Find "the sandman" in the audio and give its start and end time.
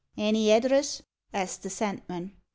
1.61-2.31